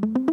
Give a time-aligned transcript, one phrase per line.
[0.00, 0.31] Thank you.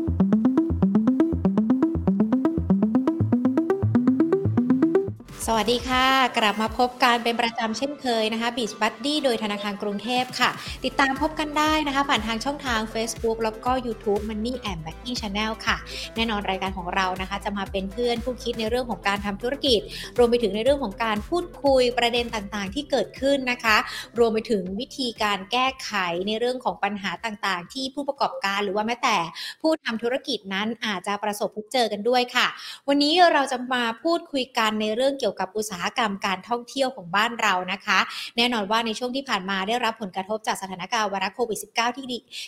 [5.52, 10.50] สวัสดีค่ะ กลับมาพบกันเป็นประจำเช่นเคยนะคะบีชบัตดี้โดยธนาคารกรุงเทพค่ะ
[10.86, 15.78] ติดตามพบกันได้นะคะ ผ่านทางช่องทาง Facebook แล้วก็ YouTube Money and Banking Channel ค่ะ
[16.16, 19.80] แน่นอนรายการของเรานะคะ จะมาเป็นเพื่อนผู้คิดในเรื่องของการทำธุรกิจ
[20.18, 23.78] รวมไปถึงในเรื่องของการพูดคุยประเด็นต่างๆ ที่เกิดขึ้นนะคะ
[24.20, 25.92] รวมไปถึงวิธีการแก้ไข
[26.28, 29.18] ในเรื่องของปัญหาต่างๆ ที่ผู้ประกอบการหรือว่าแม้แต่
[29.62, 32.48] ผู้ทำธุรกิจนั้นอาจจะประสบพบเจอกันด้วยค่ะ
[32.88, 38.00] วันนี้เราจะมาพูดคุยกันในเรื่องเกี่ยวกับอุตสาหกรรมการท่องเที่ยวของบ้านเรานะคะ
[38.38, 42.08] แน่นอนว่าในช่วงที่ผ่านมาได้รับผลกระทบจากสถานการณ์ไวรัสโควิด -19 ที่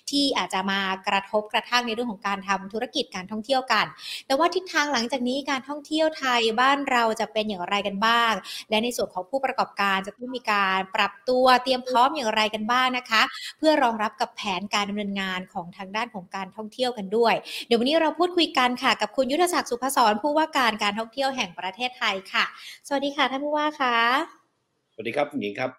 [0.09, 3.85] ที่อาจจะมากระทบกระทั่งในเรื่องของการทำธุรกิจการท่องเที่ยวกัน
[4.27, 8.34] แต่ว่าทิศทางหลังจากนี้การท่องเที่ยวไทยบ้านเราจะเป็นอย่างไรกันบ้าง
[8.70, 13.21] และในส่วนของผู้ประกอบการจะต้องมีการปรับตัวเตรียมพร้อมอย่างไรกันบ้างนะคะ
[13.58, 17.34] เพื่อรองรับกับแผนการดำเนินงานของทางด้านของการท่องเที่ยวกันด้วย
[17.68, 22.46] เดี๋ยววันนี้เราพูดคุยกันค่ะ กับคุณยุทธศักดิ์สุภศรผู้ว่าการการท่องเที่ยวแห่งประเทศไทยค่ะ
[22.87, 23.96] สวัสดีค่ะท่านผู้ว่าคะ
[24.93, 25.71] สวัสดีครับคุณหญิงครับ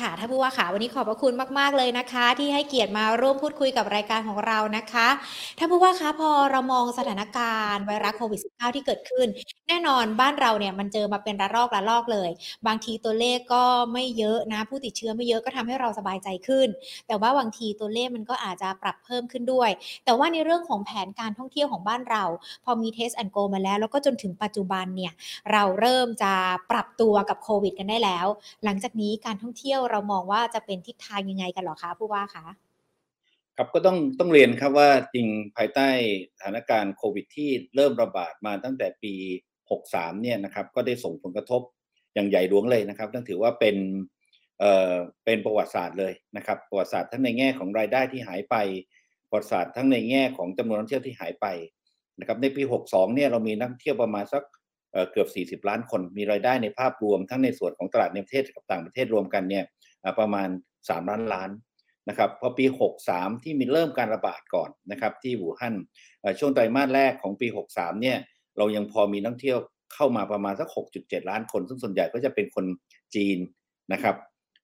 [0.00, 5.08] ค่ะท่านผู้ว่าค่ะวันนี้ขอบพระคุณมาก ๆ เลยนะคะ ที่ให้เกียรติมาร่วมพูดคุยกับรายการของเรานะคะ
[5.58, 9.26] ท่านผู้ว่าคะพอเรามองสถานการณ์ไวรัสโควิด -19 ที่เกิดขึ้น
[9.68, 12.30] แน่นอนบ้านเราเนี่ยมันเจอมาเป็นระลอกระลอกเลย
[12.66, 16.68] บางทีตัวเลขก็ไม่เยอะนะ ผู้ติดเชื้อไม่เยอะก็ทำให้เราสบายใจขึ้น
[17.06, 19.70] แต่ว่าบางทีตัวเลขมันก็อาจจะปรับเพิ่มขึ้นด้วย
[20.04, 22.24] แต่ว่าในเรื่องของแผนการท่องเที่ยวของบ้านเรา
[22.64, 25.12] พอมีเทสแอนโกมาแล้ว แล้วก็จนถึงปัจจุบันเนี่ย
[25.52, 26.32] เราเริ่มจะ
[26.70, 28.26] ปรับตัวกับโควิด กันได้แล้ว
[28.64, 32.46] หลังจากนี้การท่องเที่ยวเรามองว่าจะเป็นทิศทางยังไงกันหรอคะผู้ว่าคะ
[33.56, 35.88] ครับก็ต้องต้องเรียนครับว่าจริงภายใต้
[36.36, 39.14] สถานการณ์โควิดที่เริ่มระบาดมาตั้งแต่ปี
[39.64, 41.62] 63 เนี่ยนะครับก็ได้ส่งผลกระทบ
[42.14, 43.76] อย่างใหญ่หลวงเลยนะครับต้องถือว่าเป็น
[44.58, 48.56] เอ่อเป็นประวัติศาสตร์เลยนะครับประวัติศาสตร์ทั้งในแง่ของรายได้ที่หายไป
[49.30, 51.46] ประวัติศาสตร์ทั้งในแง่ของจำนวนนักเที่ยวที่หายไป
[52.18, 54.42] นะครับในปี 62 เนี่ยเรามีนักเที่ยวประมาณสัก
[55.12, 59.64] เกือบ 40 ล้านคน มีรายได้ในภาพรวมทั้งในส่วนของตลาดในประเทศกับต่างประเทศรวมกันเนี่ย
[60.20, 61.50] ประมาณ 3 ล้านล้าน
[62.08, 62.64] นะครับพอปี
[63.04, 65.74] 63 ที่มีเริ่มการระบาดก่อนนะครับที่หูฮั่น
[66.38, 68.18] ช่วงไตรมาสแรกของปี 63 เนี่ย
[68.58, 69.58] เรายังพอมีนักท่องเที่ยว
[69.94, 70.68] เข้ามาประมาณสัก
[70.98, 72.64] 6.7 ล้านคน ซึ่งส่วนใหญ่ก็จะเป็นคน
[73.14, 73.38] จีน
[73.92, 74.16] นะครับ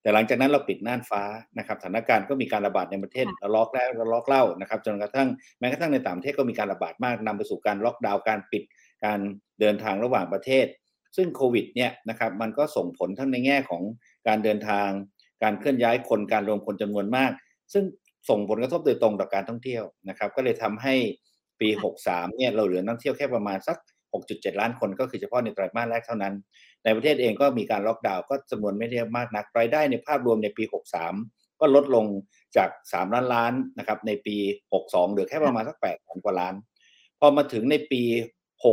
[0.02, 1.22] แต่หลังจากนั้นเราปิดน่านฟ้า
[1.58, 8.62] นะครับสถานการณ์ก็มีการระบาดในประเทศระลอกแล้วระลอกเล่านะครับจนกระทั่งแม้กระทั่งในต่างประเทศก็มีการระบาดมากนำไปสู่การล็อกดาวน์การปิด
[9.04, 9.20] การ
[9.60, 10.66] เดินทางระหว่างประเทศ
[11.16, 13.82] ซึ่งโควิดเนี่ยนะครับมันก็ส่งผลทั้งในแง่ของ
[14.28, 14.88] การเดินทาง
[15.42, 17.30] การเคลื่อนย้ายคนการรวมคนจำนวนมาก
[17.72, 17.84] ซึ่ง
[18.28, 20.94] ส่งผลกระทบโดยตรงต่อการท่องเที่ยวนะครับ ก็เลยทำให้
[21.60, 21.68] ปี
[22.02, 23.76] 63 เนี่ยเราเหลือนักท่องเที่ยวแค่ประมาณสัก
[24.12, 26.34] 6.7 ล้านคนก็คือเฉพาะในไตรมาสแรกเท่านั้น
[26.84, 30.64] ในประเทศเองก็มีการล็อกดาวน์ก็จำนวนไม่ได้มากนักรายได้ในภาพรวมในปี
[31.12, 32.06] 63 ก็ลดลง
[32.56, 34.36] จาก 3 ล้านล้านนะครับในปี
[34.74, 36.54] 62 เหลือแค่ประมาณสัก8ล้านกว่าล้าน
[37.20, 38.02] พอมาถึงในปี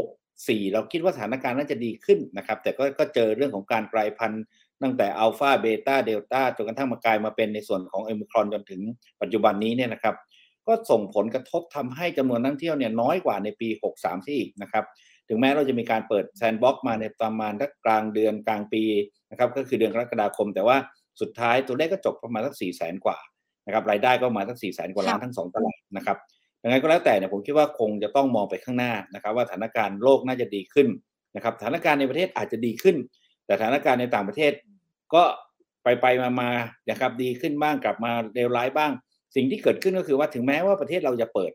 [0.01, 4.43] 64 เราคิดว่าสถานการณ์น่าจะดีขึ้นนะครับ แต่ก็ก็เจอเรื่องของการกลายพันธุ์
[4.83, 8.81] ตั้งแต่อัลฟาเบต้าเดลต้าจนกระทั่งมากลายมาเป็นในส่วนของเอมิครอนจนถึง
[9.21, 10.15] ปัจจุบันนี้เนี่ยนะครับ
[10.67, 14.85] ก็ส่งผลกระทบทำให้จำนวนนักเที่ยวเนี่ยน้อยกว่าในปี 63ที่อีกนะครับ
[15.27, 18.83] ถึงแม้เราจะมีการเปิดแซนด์บ็อกมาในประมาณทักกลางเดือนกลางปี
[19.31, 20.77] นะครับก็คือเดือนกรกฎาคม แต่ว่า
[21.21, 23.17] สุดท้ายตัวเลขก็จบประมาณสัก4 0 0แสนกว่า
[23.65, 26.17] นะครับรายได้ก็มาสัก4 0 0แสนกว่าล้านทั้งสองตลาดนะครับ
[26.63, 30.87] ยังไงก็แล้วแต่เนี่ยผมคิดว่าคงจะต้องมองไปข้างหน้านะครับว่าสถานการณ์โลกน่าจะดีขึ้น
[31.35, 32.95] นะครับสถานการณ์ในประเทศอาจจะดีขึ้น
[33.45, 34.51] แต่สถานการณ์ในต่างประเทศ
[35.13, 35.23] ก็
[35.83, 36.49] ไปไปมามา
[36.89, 38.91] นะครับดีขึ้นบ้างกลับมาเลวร้ายบ้าง
[39.35, 41.51] สิ่งที่เกิดขึ้นก็คือว่าถึงแม้ว่าประเทศเราจะเปิด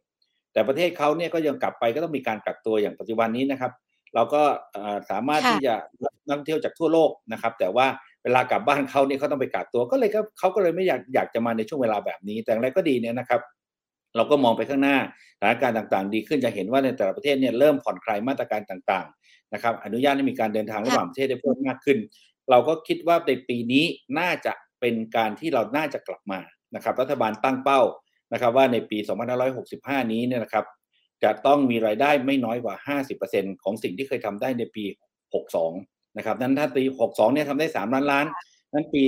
[0.53, 3.72] แต่ประเทศเขาเนี่ยก็ยังกลับไปก็ต้องมีการกักตัวอย่างปัจจุบันนี้นะครับ
[4.15, 4.43] เราก็
[5.10, 5.75] สามารถที่จะ
[6.28, 7.87] นักท่องเที่ยวจากทั่วโลกนะครับ แต่ว่า
[8.25, 13.41] เวลากลับบ้านเขาเนี่ยเขาต้องไปกักตัวก็เลยก็เขาก็เลยไม่อยากอยากจะมาในช่วงเวลาแบบนี้ แต่อะไรก็ดีเนี่ยนะครับ
[14.18, 14.96] เราก็มองไปข้างหน้า
[15.38, 21.98] สถานการณ์ต่างๆ ดีขึ้นจะเห็นว่าในแต่ละประเทศเนี่ยเริ่มผ่อนคลายมาตรการต่างๆนะครับอนุญาตให้มีการเดินทางระหว่างประเทศได้เพิ่มมากขึ้น
[22.50, 23.84] เราก็คิดว่าในปีนี้
[24.18, 26.40] น่าจะเป็นการที่เราน่าจะกลับมา
[26.74, 27.80] นะครับรัฐบาลตั้งเป้า
[28.32, 28.98] นะครับว่าในปี
[29.54, 30.64] 2565 นี้เนี่ยนะครับ
[31.22, 32.74] จะต้องมีรายได้ไม่น้อยกว่า
[33.18, 34.84] 50%ของสิ่งที่เคยทำได้ในปี
[35.50, 38.26] 62 นะครับ นั้นถ้าปี 62 เนี่ยทำได้ 3 ล้านล้าน
[38.72, 39.04] นั้นปี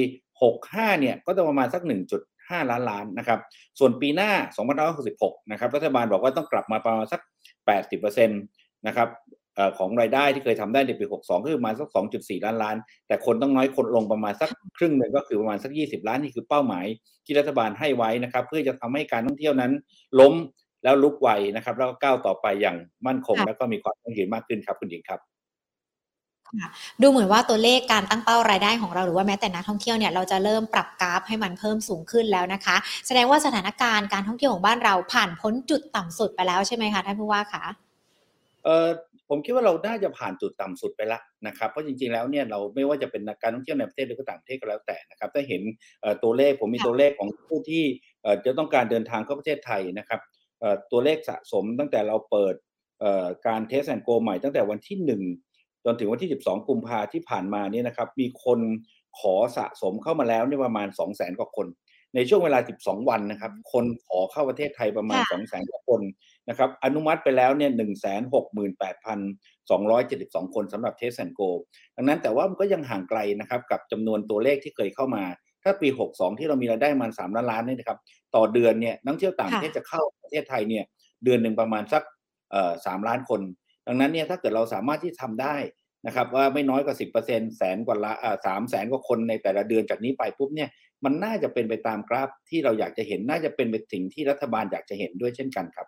[0.49, 1.83] 65 เนี่ยก็จะประมาณสัก
[2.51, 3.39] 1.5ล้านล้านนะครับ
[3.79, 4.31] ส่วนปีหน้า
[4.91, 7.21] 2566 นะครับ รัฐบาลบอกว่าต้องกลับมาประมาณสัก
[7.85, 9.09] 80%นะครับ
[9.79, 12.77] ของรายได้ที่เคยทำได้ในปี 62 ก็คือประมาณสัก 2.4 ล้านล้าน
[13.09, 16.87] แต่คนต้องน้อยคนลงประมาณสักครึ่งหนึ่งก็คือประมาณสัก 20 ล้านนี่คือเป้าหมาย
[17.25, 19.73] ที่รัฐบาลให้ไว้นะครับ เพื่อจะทำให้การท่องเที่ยวนั้น
[20.21, 20.35] ล้ม
[20.85, 22.77] แล้วลุกไวนะครับ แล้วก็ก้าวต่อไปอย่าง
[23.07, 25.30] มั่นคง แล้วก็มีความยั่งยืนมากขึ้นครับคุณหญิงครับค่ะ
[27.03, 32.77] ดูเหมือนว่าตัวเลขการตั้งเป้ารายได้ของเราหรือว่าแม้แต่นักท่องเที่ยวเนี่ยเราจะเริ่มปรับกราฟให้มันเพิ่มสูงขึ้นแล้วนะคะ
[33.07, 37.65] แสดงว่าสถานการณ์การท่องเที่ยวของบ้านเราผ่านพ้นจุดต่ำสุดไปแล้วใช่ไหมคะท่านผู้ว่าคะ
[38.65, 38.89] เอ่อ
[39.29, 45.63] ผมคิดว่าเราน่าจะผ่านจุดต่ำสุดไปแล้วนะครับเพราะจริงๆแล้วเนี่ยเราไม่ว่าจะเป็นการท่องเที่ยวในประเทศหรือก็ต่างประเทศก็แล้วแต่นะครับถ้าเห็น
[46.23, 47.85] ตัวเลขผมมีตัวเลขของผู้ที่
[48.45, 50.21] จะต้องการเดินทางเข้าประเทศไทยนะครับ
[50.91, 52.55] ตัวเลขสะสมตั้งแต่เราเปิด
[53.47, 55.50] การเทสแอนโกใหม่ตั้งแต่วันที่1
[55.85, 58.61] จนถึงวันที่ 12 กุมภาที่ผ่านมาเนี่ยนะครับ มีคน
[59.19, 61.67] ขอสะสมเข้ามาแล้วเนี่ยประมาณ 200,000 กว่าคน
[62.15, 66.01] ในช่วงเวลา 12 วันนะครับ คนขอเข้าประเทศไทยประมาณ 200,000 กว่าคน
[66.49, 67.71] นะครับ อนุมัติไปแล้วเนี่ย
[69.29, 71.41] 168,272 คนสำหรับ Test and Go
[71.97, 75.25] ดังนั้นแต่ว่ามันก็ยังห่างไกลนะครับกับจำนวนตัวเลขที่เคยเข้ามา
[75.65, 77.99] ถ้าปี 62 ที่เรามีรายได้มา3ล้านล้านนี่นะครับ
[78.35, 80.85] ต่อเดือนเนี่ยนักเที่ยวต่างประเทศจะเข้าประเทศไทยเนี่ย
[81.25, 82.03] เดือนหนึ่งประมาณสัก
[82.87, 83.41] สามล้านคน
[83.87, 85.57] ดังนั้นเนี่ยถ้าเกิดเราสามารถที่ทำได้
[86.07, 88.13] นะครับว่าไม่น้อยกว่าสิบเปอร์เซ็นแสนกว่าละ
[88.47, 90.69] สามแสนกว่าคนในแต่ละเดือนจากนี้ไปปุ๊บเนี่ย
[91.05, 95.87] มันน่าจะเป็นไปตามกราฟที่เราอยากจะเห็นน่าจะเป็นไปถึงที่รัฐบาลอยากจะเห็นด้วยเช่นกันครับ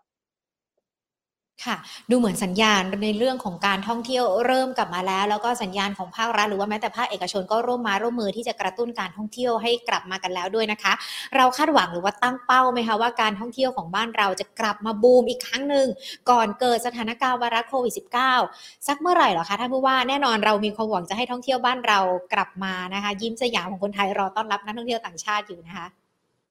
[1.66, 1.76] ค่ะ
[2.10, 10.92] ดูเหมือนสัญญาณในเรื่องของการท่องเที่ยวเริ่มกลับมาแล้ว แล้วก็สัญญาณของภาครัฐหรือว่าแม้แต่ภาคเอกชนก็ร่วมมาร่วมมือที่จะกระตุ้นการท่องเที่ยวให้กลับมากันแล้วด้วยนะคะ
[11.36, 15.86] เราคาดหวังหรือว่าตั้งเป้าไหมคะว่าการท่องเที่ยวของบ้านเราจะกลับมาบูมอีกครั้งหนึ่ง
[16.30, 17.94] ก่อนเกิดสถานการณ์ไวรัสโควิด
[18.36, 22.00] -19 สักเมื่อไหร่หรอคะท่านผู้ว่าแน่นอนเรามีความหวังจะให้ท่องเที่ยวบ้านเรา
[22.32, 25.86] กลับมานะคะ ยิ้มสยามของคนไทยรอต้อนรับนักท่องเที่ยวต่างชาติอยู่นะคะ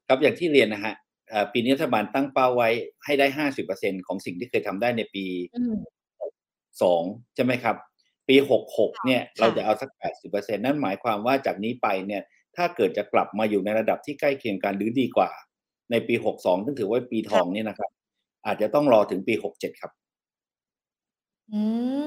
[0.07, 0.93] ครับอย่างที่เรียนนะฮะ
[1.53, 2.69] ปีนี้รัฐบาลตั้งเป้าไว้
[3.05, 5.25] ให้ได้50%ของสิ่งที่เคยทำได้ในปี
[6.49, 7.75] 2ใช่ไหมครับ
[8.27, 8.35] ปี
[8.71, 9.89] 66เนี่ยเราจะเอาสัก
[10.23, 12.23] 80%นั่นหมายความว่าจากนี้ไปเนี่ย
[12.55, 15.31] ถ้าเกิดจะกลับมาอยู่ในระดับที่ใกล้เคียงกันหรือดีกว่า
[15.91, 17.91] ในปี62ซึ่งถือว่าปีทองนี่นะครับ
[18.45, 19.91] อาจจะต้องรอถึงปี67ครับ
[21.49, 21.61] อื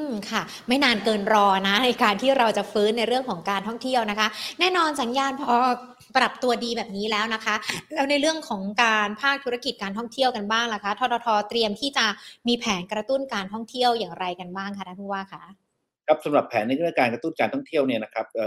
[0.06, 4.28] ม ค่ะ ไม่นานเกินรอนะ ในการที่เราจะฟื้นในเรื่องของการท่องเที่ยวนะคะ
[4.60, 5.54] แน่นอนสัญญาณพอ
[6.16, 7.54] ปรับตัวดีแบบนี้แล้วนะคะ
[7.94, 12.06] แล้วในเรื่องของการภาคธุรกิจการท่องเที่ยวกันบ้างล่ะคะทททเตรียมที่จะ
[12.48, 15.42] มีแผนกระตุ้นการท่องเที่ยวอย่างไรกันบ้างคะท่านผู้ว่าคะ
[16.06, 18.46] ครับสำหรับแผนในเรื่องการกระตุ้นการท่องเที่ยวเนี่ยนะครับเอ่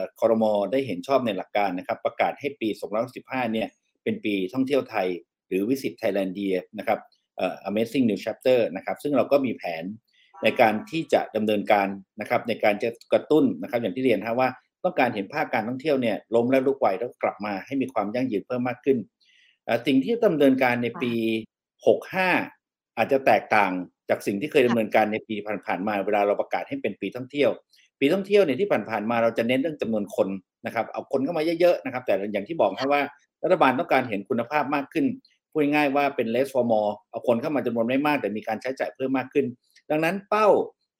[0.00, 2.68] อคอรมอได้เห็นชอบในหลักการนะครับ ประกาศให้ปี
[3.10, 3.68] 2015เนี่ย
[4.02, 5.08] เป็นปีท่องเที่ยวไทย
[5.48, 6.98] หรือ Visit Thailand Year นะครับ
[7.36, 9.84] เอ่อ Amazing New Chapter นะครับซึ่งเราก็มีแผน
[10.42, 11.88] ในการที่จะดำเนินการ
[12.20, 14.48] นะครับในการจะกระตุ้นนะครับอย่างที่เรียนครับว่า
[14.84, 18.98] ต้องการเห็นภาคการท่องเที่ยวเนี่ยล้มแล้วลุกไวแล้วกลับมาให้มีความยั่งยืนเพิ่มมากขึ้น
[19.86, 21.12] สิ่งที่ดำเนินการในปี
[21.86, 23.72] 65 อาจจะแตกต่าง
[24.08, 25.36] จากสิ่งที่เคยดำเนินการในปี
[25.66, 27.50] ผ่านๆมาเวลาเราประกาศให้เป็นปีท่องเที่ยว
[28.00, 30.28] ปีท่องเที่ยวเนี่ยที่ผ่านๆมาเราจะเน้นเรื่องจำนวนคน
[30.66, 33.02] นะครับเอาคนเข้ามาเยอะๆนะครับ แต่อย่างที่บอกครับว่า
[33.42, 35.06] รัฐบาลต้องการเห็นคุณภาพมากขึ้น
[35.50, 39.46] พูดง่ายๆว่าเป็น less for more เอาคนเข้ามาจำนวนไม่มาก แต่มีการใช้จ่ายเพิ่มมากขึ้น
[39.90, 40.48] ดังนั้นเป้า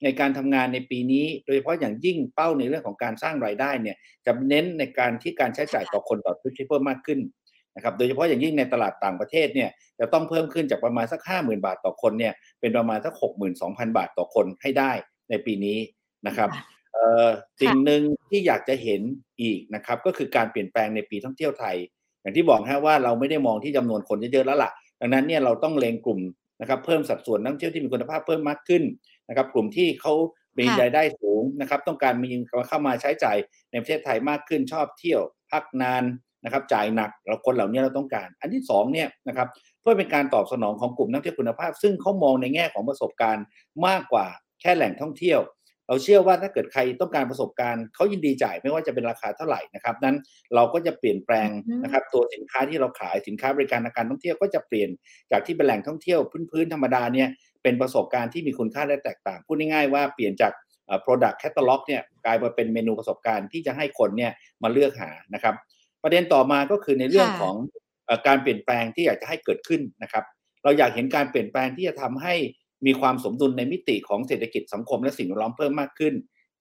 [0.03, 7.19] ในการทำงานในปีนี้ โดยเฉพาะอย่างยิ่งเป้าในเรื่องของการสร้างรายได้เนี่ยจะเน้นในการที่การใช้จ่ายต่อคนต่อทริปเพิ่มมากขึ้น
[7.75, 9.69] นะครับโดยเฉพาะอย่างยิ่งในตลาดต่างประเทศเนี่ย
[9.99, 13.13] จะต้องเพิ่มขึ้นจากประมาณสัก 50,000 บาทต่อคนเนี่ยเป็นประมาณสัก
[13.55, 14.91] 62,000 บาทต่อคนให้ได้
[15.29, 15.77] ในปีนี้
[16.27, 16.49] นะครับ
[17.61, 19.01] สิ่งหนึ่งที่อยากจะเห็น
[19.41, 21.75] อีกนะครับก็คือการเปลี่ยนแปลงในปีท่องเที่ยวไทย
[22.21, 26.19] อย่างที่บอกฮะว่าเราไม่ได้มองที่จำนวนคนเยอะๆแล้วล่ะดังนั้นเนี่ยเราต้องเลงกลุ่ม
[26.61, 28.83] นะครับเพิ่มสัดส่วนนักท่องเที่ยวที่มีคุณภาพเพิ่มมากขึ้น
[29.29, 30.13] นะครับกลุ่มที่เขา
[30.57, 32.29] มีรายได้สูงนะครับต้องการมี
[32.67, 33.37] เข้ามาใช้จ่าย
[33.71, 35.21] ในประเทศไทยมากขึ้นชอบเที่ยว
[35.51, 36.03] พักนาน
[36.43, 39.47] นะครับจ่ายหนักเราคนเหล่านี้เราต้องการ อันที่2เนี่ยนะครับ
[39.81, 43.45] เพื่อเป็นการตอบสนองของกลุ่มนักท่องเที่ยวคุณภาพ ซึ่งเขามองในแง่ของประสบการณ์
[43.87, 44.27] มากกว่า
[44.61, 45.39] แค่แหล่งท่องเที่ยว
[45.89, 50.15] เราเชื่อว่าถ้าเกิดใครต้องการประสบการณ์เขายินดีจ่ายไม่ว่าจะเป็นราคาเท่าไหร่นะครับ นั้น
[50.55, 51.49] เราก็จะเปลี่ยนแปลง
[51.83, 54.89] นะครับ ตัวสินค้าที่เราขายสินค้าบริการการท่องเที่ยวก็จะเปลี่ยน
[55.31, 56.19] จากที่เป็นแหล่งท่องเที่ยว
[56.51, 57.27] พื้นๆธรรมดาเนี่ย
[57.63, 60.51] เป็นประสบการณ์ที่มีคุณค่าและแตกต่างพูดง่ายๆว่าเปลี่ยนจาก
[61.05, 64.31] product catalog เนี่ยกลายมาเป็นเมนูประสบการณ์ที่จะให้คนเนี่ย
[64.63, 65.55] มาเลือกหานะครับ
[66.03, 67.55] ประเด็นต่อมาก็คือในเรื่องของ
[68.27, 70.23] การเปลี่ยนแปลงที่อยากจะให้เกิดขึ้นนะครับ
[70.63, 72.35] เราอยากเห็นการเปลี่ยนแปลงที่จะทำให้
[72.85, 76.13] มีความสมดุลในมิติของเศรษฐกิจสังคมและสิ่งแวดล้อมเพิ่มมากขึ้น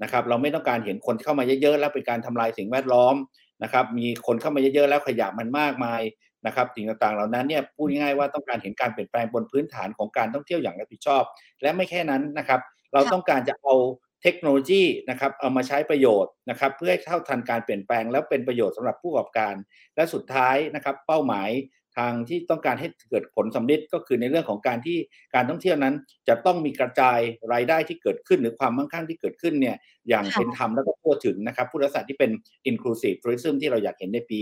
[0.02, 3.14] นะครับ เราไม่ต้องการเห็นคนเข้ามาเยอะๆแล้วเป็นการทำลายสิ่งแวดล้อม
[3.62, 6.02] นะครับ มีคนเข้ามาเยอะๆแล้วขยะมันมากมาย
[6.46, 11.22] นะครับสิ่งต่างๆเหล่านั้นเนี่ยพูดง่ายๆว่าต้องการเห็นการเปลี่ยนแปลงบนพื้นฐานของการท่องเที่ยวอย่างรับผิดชอบ
[11.62, 12.60] และไม่แค่นั้นนะครับ
[12.92, 13.74] เราต้องการจะเอา
[14.22, 19.54] เทคโนโลยีนะครับเอามาใช้ประโยชน์นะครับ เพื่อให้เท่าทันการเปลี่ยนแปลงแล้วเป็นประโยชน์สำหรับผู้ประกอบการ
[19.96, 21.50] และสุดท้ายนะครับ เป้าหมาย
[21.98, 24.98] ทางที่ต้องการให้เกิดผลสำเร็จก็คือในเรื่องของการที่
[25.34, 25.94] การท่องเที่ยวนั้น
[26.28, 27.18] จะต้องมีกระจาย
[27.52, 29.76] รายได้ที่เกิดขึ้น หรือความมั่งคั่งที่เกิดขึ้นเนี่ย
[30.08, 32.30] อย่างเป็นธรรมแล้วก็ทั่วถึงนะครับผู้รักษาที่เป็น
[32.70, 34.40] inclusive tourism ที่เราอยากเห็นในปี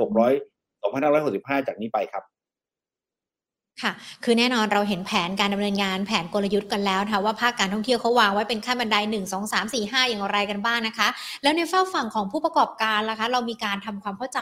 [0.00, 2.35] 2600 2565 จากนี้ไปครับ
[3.82, 3.92] ค่ะ
[4.24, 11.08] คือแน่นอนเราเห็นแผนการดำเนินงานแผนกลยุทธ์กันแล้วนะคะว่าภาคการท่องเที่ยวเขาวางไว้เป็นขั้นบันได 1 2 3 4 5 อย่างไรกันบ้างนะคะ
[11.42, 14.40] แล้วในฝ้าฝั่งของผู้ประกอบการล่ะคะ เรามีการทำความเข้าใจ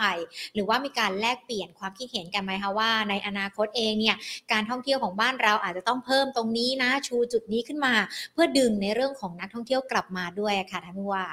[0.54, 4.16] หรือว่ามีการแลกเปลี่ยนความคิดเห็นกันไหมคะว่า ในอนาคตเองเนี่ย
[4.52, 7.94] การท่องเที่ยวของบ้านเราอาจจะต้องเพิ่มตรงนี้นะชูจุดนี้ขึ้นมา
[8.32, 11.24] เพื่อดึงในเรื่องของนักท่องเที่ยวกลับมาด้วยค่ะท่านผู้ว่า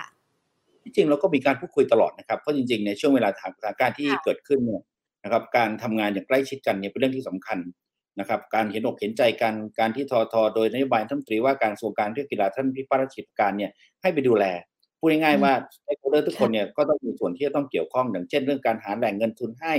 [0.84, 4.82] ที่จริงเราก็มีการพูดคุยตลอดนะครับเพราะจริงๆในช่วงเวลาสถานการณ์ที่เกิดขึ้นเนี่ย
[5.24, 7.58] นะครับการทำงานอย่างใกล้ชิดกันเนี่ยเป็นเรื่องที่สำคัญ
[8.22, 14.46] นะครับการเห็นอกเห็นใจกันการที่ทอทอโดยนโยบายท่านตรีว่าการส่วนการเรื่องกีฬาท่านพิพัฒน์ชิตการเนี่ยให้ไปดูแล
[15.00, 15.54] พูดง่ายๆว่า
[15.86, 19.76] ไอ้โคเดอร์ทุกคนเนี่ยก็ต้องมีส่วนที่จะต้องเกี่ยวข้องอย่างเช่น เรื่องการหาแหล่งเงินทุนให้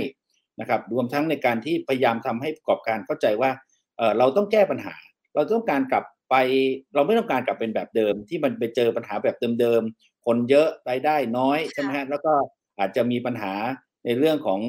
[0.59, 3.51] นะครับรวมทั้งในการที่พยายามทำให้ประกอบการเข้าใจว่า
[3.97, 4.95] เออเราต้องแก้ปัญหา
[5.35, 6.35] เราต้องการกลับไป
[6.95, 12.33] เราไม่ต้องการกลับเป็นแบบเดิม ที่มันไปเจอปัญหาแบบเดิมๆคนเยอะรายได้น้อยใช่ไหมฮะแล้วก็
[12.79, 13.53] อาจจะมีปัญหา
[14.05, 14.59] ในเรื่องของ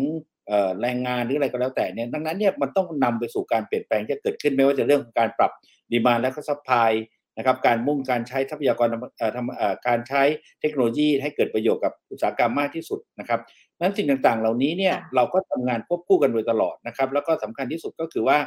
[0.80, 5.52] แรงงานหรืออะไรก็แล้วแต่เนี่ยดังนั้นเนี่ยมันต้องนำไปสู่การเปลี่ยนแปลงที่เกิดขึ้นไม่ว่าจะเรื่องของการปรับ
[5.92, 6.90] demand และก็ supply
[7.38, 8.88] นะครับการมุ่งการใช้ทรัพยากร
[9.36, 10.22] ทำการใช้
[10.60, 13.40] เทคโนโลยีให้เกิดประโยชน์กับอุตสาหกรรมมากที่สุดนะครับ
[13.80, 18.38] นั้นสิ่งต่างๆ เหล่านี้เนี่ยเราก็ทำงานควบคู่กันโดยตลอดนะครับ แล้วก็สำคัญที่สุดก็คือว่า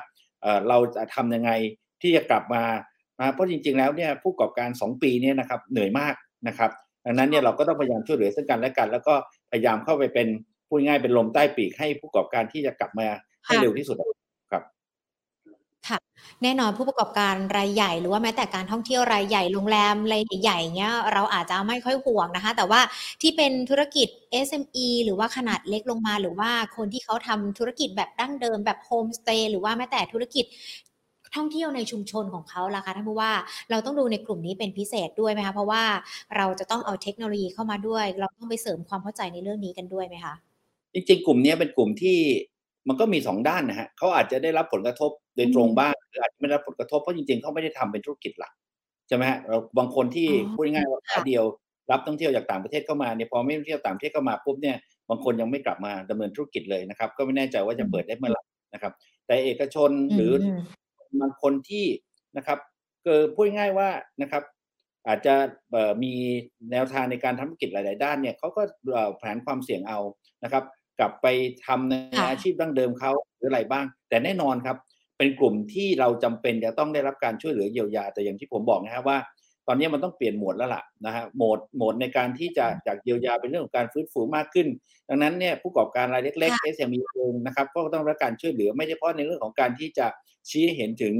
[0.70, 1.52] เราจะทำยังไง
[2.02, 2.64] ที่จะกลับมา
[3.34, 6.16] เพราะจริง ๆ แล้วเนี่ยผู้ประกอบการ 2 ปีนี้นะครับเหนื่อยมาก
[6.48, 6.72] นะครับ
[7.06, 9.14] ดังนั้นเนี่ยเราก็ต้องพยายามช่วยเหลือซึ่งกันและกัน แล้วก็
[9.52, 10.28] พยายามเข้าไปเป็น
[10.68, 13.08] พูดง่ายเป็นลมใต้ปีกให้ผู้ประกอบการที่จะกลับมา
[13.46, 13.96] ให้เร็วที่สุด
[14.52, 14.64] ครับ
[15.88, 16.00] ค่ะ
[16.44, 22.82] แน่นอนผู้ประกอบการรายใหญ่หรือว่าแม้แต่การท่องเที่ยวรายใหญ่โรงแรมรายใหญ่ๆเงี้ยเราอาจจะไม่ค่อยห่วงนะคะ แต่ว่า
[23.22, 24.08] ที่เป็นธุรกิจ
[24.46, 30.46] SME หรือว่าขนาดเล็กลงมา หรือว่าคนที่เขาทำธุรกิจแบบดั้งเดิมแบบโฮมสเตย์หรือว่าแม้แต่ธุรกิจ
[31.36, 33.32] ท่องเที่ยวในชุมชนของเขาล่ะคะท่านผู้ว่า
[33.70, 35.84] เราต้องดูในกลุ่มนี้เป็นพิเศษด้วยไหมคะเพราะว่า
[36.38, 40.34] เราจะต้องเอาเทคโนโลยีเข้ามาด้วย เราต้องไปเสริมความเข้าใจในเรื่องนี้กันด้วยไหมคะ
[40.98, 42.18] จริง ๆ กลุ่มนี้เป็นกลุ่มที่
[42.88, 48.54] มันก็มีสองด้านนะฮะเขาอาจจะได้รับผลกระทบโดยตรงบ้างหรืออาจจะไม่ได้รับผลกระทบเพราะจริงๆเขาไม่ได้ทำเป็นธุรกิจหลัก
[49.08, 51.44] ใช่ไหมฮะเราบางคนที่พูดง่ายๆว่าขาเดียว
[51.92, 54.78] รับท่องเที่ยวจากต่างประเทศเข้ามาเนี่ยพอไม่เที่ยวต่างประเทศเข้ามาปุ๊บเนี่ย
[55.10, 58.94] บางคนยังไม่กลับมาดำเนินธุรกิจเลยนะครับ ก็ไม่แน่ใจว่าจะเปิดได้เมื่อไหร่นะครับ
[59.26, 60.32] แต่เอกชนหรือ
[61.22, 61.86] บางคนที่
[62.38, 62.60] นะครับ
[63.04, 63.90] เกิดพูดง่ายว่า
[64.22, 64.44] นะครับ
[65.08, 65.36] อาจจะ
[66.04, 66.14] มี
[66.72, 68.62] แนวทางในการทำธุรกิจหลาย ๆ ด้านเนี่ยเขาก็
[69.18, 70.00] แผนความเสี่ยงเอา
[70.44, 70.64] นะครับ
[71.00, 71.28] กลับไป
[71.66, 71.94] ทำใน
[72.30, 74.78] อาชีพดั้งเดิมเขาหรืออะไรบ้าง แต่แน่นอนครับ
[75.18, 79.20] เป็นกลุ่มที่เราจำเป็นจะต้องได้รับการช่วยเหลือเยียวยา แต่อย่างที่ผมบอกนะครับว่า
[79.68, 84.68] ตอนนี้มันต้องเปลี่ยนโหมดแล้วล่ะนะฮะโหมดโหมดในการที่จะจากเยียวยาเป็นเรื่องของการฟื้นฟูมากขึ้น
[85.10, 90.08] ดังนั้นเนี่ยผู้ประกอบการรายเล็กๆ SME เองนะครับก็ต้องรับการช่วยเหลือไม่เฉพาะในเรื่องของการที่จะ
[90.50, 91.16] ชี้เห็นถึง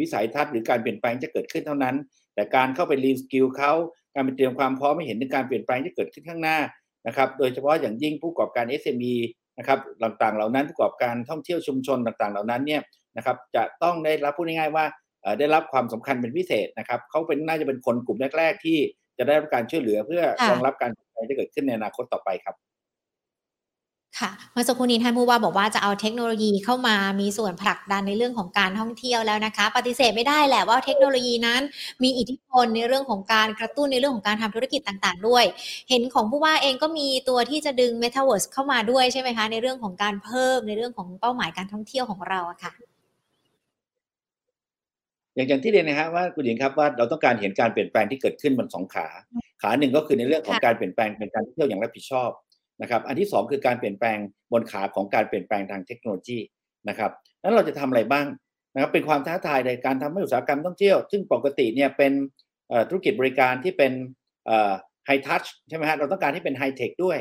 [0.00, 1.96] วิสัยทัศน์หรือการเปลี่ยนแปลงจะเกิดขึ้นเท่านั้น
[2.34, 3.72] แต่การเข้าไปรีสกิลเขา
[4.14, 6.58] การไปเตรียมความพร้อมให้เห็นถึงการเปลี่ยนแปลงที่เกิดขึ้นข้างหน้า
[7.06, 9.14] นะครับ โดยเฉพาะอย่างยิ่งผู้ประกอบการ SME
[9.58, 12.82] นะครับต่างๆ เหล่านั้นประกอบการท่องเที่ยวชุมชนต่างๆ เหล่านั้นเนี่ย
[13.16, 14.84] นะครับจะต้องได้รับพูดง่ายๆว่า
[15.38, 18.78] ได้รับความสำคัญเป็นพิเศษนะครับเขาเป็นน่าจะเป็นคนกลุ่มแรก ๆ ที่
[19.18, 22.56] จะได้รับการช่วยเหลือเพื่อรองรับการเปลี่ยนแปลงที่เกิดขึ้นในอนาคตต่อไปครับ
[24.20, 31.60] ค่ะเมื่อสักครู่นี้ท่านผู้ว่าบอกว่าจะเอาเทคโนโลยีเข้ามามีส่วนผลักดันในเรื่องของการท่องเที่ยวแล้วนะคะ ปฏิเสธไม่ได้แหละว่าเทคโนโลยีนั้น
[32.02, 35.44] มีอิทธิพลในเรื่องของการกระตุ้นในเรื่องของการทำธุรกิจต่างๆ ด้วย
[35.90, 42.72] เห็นของผู้ว่าเองก็มีตัวที่จะดึง Metaverse เข้ามาด้วยใช่ไหมคะ ในเรื่องของการเพิ่มในเรื่องของเป้าหมายการท่องเที่ยวของเราอะค่ะ
[45.34, 49.06] อย่างอย่างที่เรียนนะครับว่าคุณหญิงครับว่าเราต้องการเห็นการเปลี่ยนแปลงที่เกิดขึ้นบนสองขา
[49.62, 52.30] ขาหนึ่งก็คือในเรื่องของการเปลี่ยนแปลงเป็นการท่องเที่ยวอย่างรับผิดชอบ
[52.80, 54.18] นะครับ อันที่ 2 คือการเปลี่ยนแปลง
[54.52, 56.38] บนขาของการเปลี่ยนแปลงทางเทคโนโลยี
[56.88, 57.10] นะครับ
[57.42, 58.26] นั้นเราจะทำอะไรบ้าง
[58.74, 62.12] นะครับเป็นความท้าทายในการทำให้อุตสาหกรรมท่องเที่ยว ซึ่งปกติเนี่ยเป็น
[62.88, 63.92] ธุรกิจบริการที่เป็น
[65.06, 67.18] ไฮทัชใช่ไหมฮะเราต้องการให้เป็นไฮเทคด้วย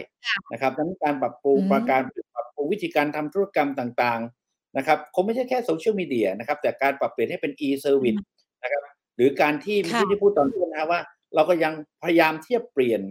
[0.51, 2.01] นะครับดังนั้นการปรับปรุงประการ
[2.35, 8.21] ปรับปรุงวิธีการทำธุรกรรมต่างๆนะครับคงไม่ใช่แค่โซเชียลมีเดียนะครับแต่การปรับเปลี่ยนให้เป็น e-service
[8.63, 8.83] นะครับ
[9.15, 9.77] หรือการที่
[10.09, 10.99] ที่พูดตอนต้นนะว่า
[11.35, 13.01] เราก็ยังพยายามที่จะเปลี่ยน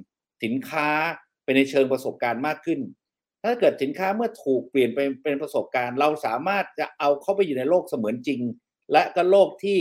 [0.45, 0.89] สินค้า
[1.51, 2.81] ไปในเชิงประสบการณ์มากขึ้น
[3.45, 8.41] ถ้าเกิดสินค้าเมื่อถูกเปลี่ยนไปเป็นประสบการณ์ เราสามารถจะเอาเข้าไปอยู่ในโลกเสมือนจริง
[8.93, 9.79] และก็โลกที่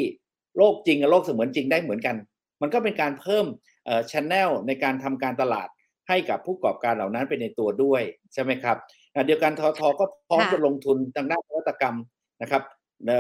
[0.58, 2.16] โลกจริงกับโลกเสมือนจริงได้เหมือนกัน
[2.62, 3.46] มันก็เป็นการเพิ่ม
[3.86, 5.68] เอ่อชแนลในการทำการตลาด
[6.08, 8.02] ให้กับผู้ประกอบการเหล่านั้นไปในตัวด้วย
[8.34, 8.78] ใช่ไหมครับ
[9.26, 11.96] เดียวกันทอทอก็พร้อมจะลงทุนทางด้านนวัตกรรม
[12.42, 12.64] นะครับ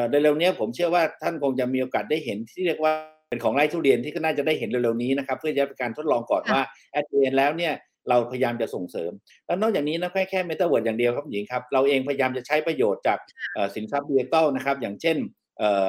[0.09, 2.93] ในเร็วนี้ผมเชื่อว่าท่านคงจะมีโอกาสได้เห็นที่เรียกว่า
[3.29, 7.73] เป็นของไร่ทุเรียนที่ก็น่าจะได้เห็นเร็วๆนี้นะครับ เพื่อจะเป็นการทดลองก่อนว่าแอดเวนแล้วเนี่ย
[8.09, 9.11] เราพยายามจะส่งเสริม
[9.45, 13.19] แล้วนอกจากนี้นะแค่แค่เมตาเวิร์ดอย่างเดียวครับหญิงครับ เราเองพยายามจะใช้ประโยชน์จาก
[13.75, 15.17] สินทรัพย์ดิจิตอลนะครับ อย่างเช่น
[15.57, 15.87] เอ่อ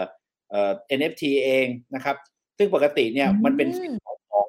[0.51, 2.17] เอ่อ NFT เองนะครับ
[2.59, 4.47] ซึ่งปกติเนี่ยมันเป็นสิทธิ์ของของ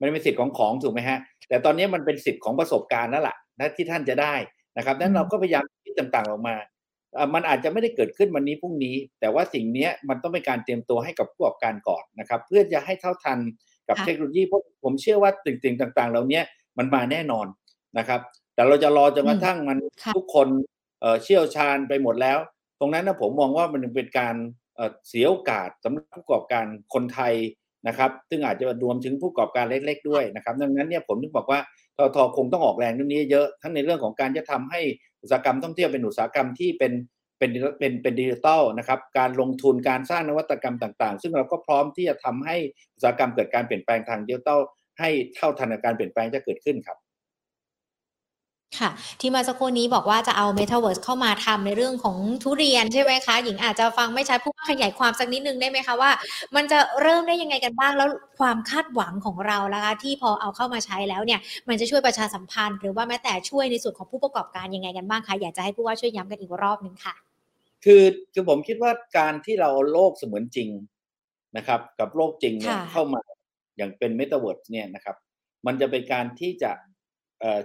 [0.00, 1.18] มันเป็นสิทธิ์ของของถูกไหมฮะ
[1.48, 4.34] แต่ตอนนี้มันเป็นสิทธิ์ของประสบการณ์แล้วล่ะนะที่ท่านจะได้
[4.76, 6.56] นะครับนั้นเราก็พยายามคิดต่างๆออกมา
[7.34, 13.38] มันอาจจะไม่ได้เกิดขึ้นวันนี้พรุ่งนี้ แต่ว่าสิ่งนี้มันต้องเป็นการเตรียมตัวให้กับผู้ประกอบการก่อนนะครับ เพื่อจะให้เท่าทัน
[13.88, 15.30] กับเทคโนโลยีเพราะผมเชื่อว่า
[15.64, 16.40] สิ่งต่างๆ เหล่านี้
[16.78, 17.46] มันมาแน่นอน
[17.98, 18.20] นะครับ
[18.54, 19.78] แต่เราจะรอจนกระทั่งมัน
[20.16, 20.48] ทุกคน
[21.22, 22.38] เชี่ยวชาญไปหมดแล้ว
[22.80, 24.34] ตรงนั้นนะผมมองว่ามันเป็นการ
[25.08, 26.64] เสียโอกาสสำหรับผู้ประกอบการ
[26.94, 27.34] คนไทย
[27.88, 31.60] นะครับ ซึ่งอาจจะรวมถึงผู้ประกอบการเล็ก ๆ ด้วยนะครับ ดังนั้นเนี่ยผมถึงบอกว่า
[31.96, 34.80] ททคงต้องออกแรงเรื่องนี้เยอะทั้งในเรื่องของการจะทำให้
[35.22, 36.92] อุตสาหกรรมท่องเที่ยวเป็นอุตสาหกรรมที่เป็น
[37.38, 42.56] เป็นเป็นเป็นดิจิทัลนะครับ การลงทุนการสร้างนวัตกรรมต่าง ๆ ซึ่งเราก็พร้อมที่จะทำให้
[42.94, 44.60] อุตสาหกรรมเกิดการเปลี่ยนแปลงทางดิจิทัล
[44.98, 46.98] ให้เท่าทันกับการเปลี่ยนแปลงจะเกิดขึ้นครับ
[48.80, 56.10] ค่ะ ที่มาสักครู่นี้บอกว่าจะเอา Metaverse เข้ามาทำในเรื่องของทุเรียนใช่ไหมคะ หญิงอาจจะฟังไม่ชัดผู้ว่าขยายความสักนิดนึงได้ไหมคะว่า
[56.56, 58.08] มันจะเริ่มได้ยังไงกันบ้างแล้ว
[58.38, 67.14] ความคาดหวังของเราละคะที่พอเอาเข้ามาใช้แล้วเนี่ย มันจะช่วยประชาสัมพันธ์ หรือว่าแม้แต่ช่วยในส่วนของผู้ประกอบการยังไงกันบ้างคะอยากจะให้ผู้ว่าช่วยย้ำกันอีกรอบนึงค่ะ
[67.84, 70.68] คือคือผมคิดว่าการที่เราโลกเสมือนจริง
[71.56, 73.20] นะครับ กับโลกจริงเนี่ยเข้ามา
[73.76, 75.16] อย่างเป็นเมตาเวิร์สเนี่ยนะครับ
[75.66, 76.72] มันจะเป็นการที่จะ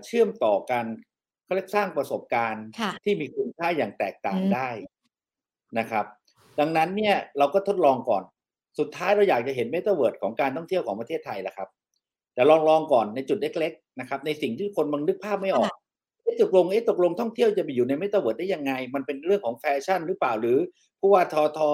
[0.05, 0.85] เชื่อมต่อกัน
[1.43, 2.65] เขาเรียกสร้างประสบการณ์
[3.03, 4.69] ที่มีคุณค่าอย่างแตกต่างได้
[5.79, 6.05] นะครับ
[6.59, 8.23] ดังนั้นเนี่ยเราก็ทดลองก่อน
[8.79, 11.69] สุดท้ายเราอยากจะเห็นเมตาเวิร์ดของการท่องเที่ยวของประเทศไทยแหละครับ
[12.33, 15.71] แต่ลองลองก่อนในจุดเล็กๆนะครับ ในสิ่งที่คนบางนึกภาพไม่ออก
[16.23, 20.57] เอ๊ะตกลงเอ๊ะตกลงท่องเที่ยวจะไปอยู่ในเมตาเวิร์ดได้ยังไง มันเป็นเรื่องของแฟชั่นหรือเปล่าหรือ
[20.99, 21.69] ผู้ว่า ททท.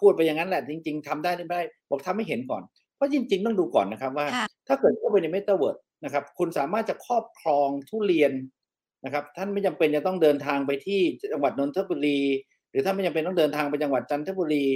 [0.00, 2.62] พูดไปอย่างนั้นแหละจริง ๆทำได้หรือไม่ได้บอกทำให้เห็นก่อน
[2.98, 4.26] เพราะจริง ๆ ต้องดูก่อนนะครับว่า
[4.68, 8.32] ถ้าเกิดเข้าไปในเมตาเวิร์ดนะครับ คุณสามารถจะครอบครองทุเรียน
[9.04, 11.00] นะครับ ท่านไม่จำเป็นจะต้องเดินทางไปที่
[11.32, 12.20] จังหวัดนนทบุรี
[12.70, 14.66] หรือท่านไม่จำเป็นต้องเดินทางไปจังหวัดจันทบุรี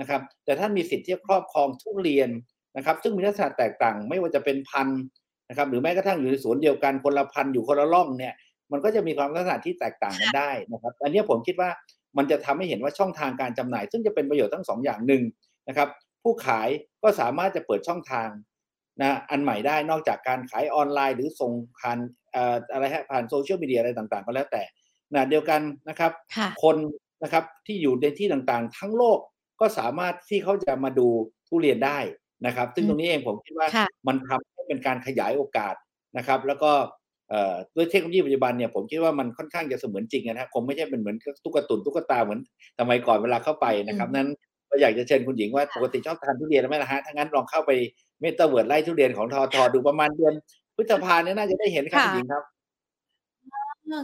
[0.00, 2.28] นะครับ แต่ท่านมีสิทธิ์ที่จะครอบครองทุเรียน
[2.76, 5.02] นะครับ ซึ่งมีลักษณะแตกต่างไม่ว่าจะเป็นพันธุ์
[5.48, 8.34] นะครับ หรือแม้กระทั่งอยู่ในสวนเดียวกันคนละพันธุ์อยู่คนละร่องเนี่ย
[8.72, 11.70] มันก็จะมีความลักษณะที่แตกต่างกันได้นะครับ อันนี้ผมคิดว่า
[12.16, 15.22] มันจะทำให้เห็นว่าช่องทางการจำหน่าย ซึ่งจะเป็นประโยชน์ทั้งสองอย่างหนึ่ง
[15.68, 15.88] นะครับ
[16.22, 16.68] ผู้ขาย
[17.02, 18.28] ก็สามารถจะเปิดช่องทาง
[19.00, 21.98] นะอันใหม่ได้นอกจากการขายออนไลน์ หรือส่งผ่าน
[22.72, 24.62] อะไรฮะผ่านโซเชียลมีเดียอะไรต่างๆ ก็แล้วแต่
[25.14, 26.12] นะเดียวกันนะครับ
[26.62, 26.76] คน
[27.22, 29.18] นะครับที่อยู่ในที่ต่างๆ ทั้งโลก
[29.60, 31.06] ก็สามารถที่เขาจะมาดู
[31.48, 31.98] ทุเรียนได้
[32.46, 33.68] นะครับ ซึ่งตรงนี้เองผมคิดว่า
[34.06, 35.74] มันทำให้เป็นการขยายโอกาส
[36.16, 36.72] นะครับ แล้วก็
[37.76, 42.40] ด้วยเทคโนโลยีปัจจุบันเนี่ยผมคิดว่ามันค่อนข้างจะเสมือนจริงนะคงไม่ใช่เป็นเหมือนตุ๊กตุนตุ๊กตาเหมือน
[42.78, 44.28] สมัยก่อนเวลาเข้าไปนะครับนั้น
[44.72, 47.70] ก็อยากจะเชิญคุณหญิงว่าปกติชอบทานทุเรียนไหมล่ะฮะถ้างั้นลองเข้าไป
[48.20, 49.62] เมตาเวิร่ทุเรียนของ ททท.
[49.74, 50.32] ดูประมาณเดือน
[50.76, 52.42] พฤษภาเนี่ยน่าจะได้เห็นครับคุณหญิงครับ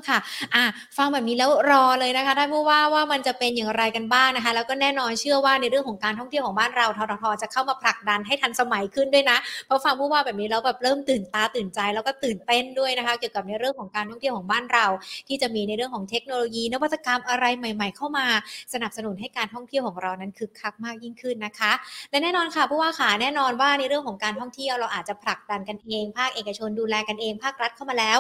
[0.09, 0.19] ค่ะ
[0.55, 0.65] อะ
[0.97, 7.25] ฟังแบบนี้แล้วรอเลยนะคะท่านผู้ว่าว่ามันจะเป็นอย่างไรกันบ้างนะคะ แล้วก็แน่นอนเชื่อว่าในเรื่องของการท่องเที่ยวของบ้านเราททท.
[7.43, 14.87] จะเข้ามาผลักดันให้ทันสมัยขึ้นด้วยนะพอฟังผู้ว่าแบบนี้แล้วแบบเริ่มตื่นตาตื่นใจแล้วก็ตื่นเต้นด้วยนะคะ เกี่ยวกับในเรื่องของการท่องเที่ยวของบ้านเรา
[15.29, 18.27] ที่จะมีในเรื่องของเทคโนโลยี นวัตกรรมอะไรใหม่ ๆ เข้ามา
[18.73, 21.73] สนับสนุนให้การท่องเที่ยวของเรานั้นคึกคักมากยิ่งขึ้นนะคะ
[22.11, 28.19] และแน่นอนค่ะผู้ว่าขาแน่นอนว่าในเรื่องของการท่องเที่ยวเราอาจจะผลักดันกันเอง ภาคเอกชนดูแลกันเอง ภาครัฐเข้ามาแล้ว